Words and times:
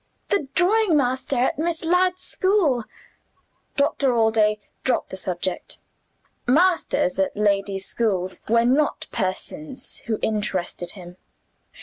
"The 0.29 0.47
drawing 0.55 0.97
master 0.97 1.35
at 1.35 1.59
Miss 1.59 1.83
Ladd's 1.85 2.23
school." 2.23 2.85
Doctor 3.77 4.15
Allday 4.15 4.57
dropped 4.83 5.11
the 5.11 5.15
subject: 5.15 5.77
masters 6.47 7.19
at 7.19 7.37
ladies' 7.37 7.85
schools 7.85 8.39
were 8.49 8.65
not 8.65 9.05
persons 9.11 9.99
who 10.07 10.17
interested 10.23 10.93
him. 10.93 11.17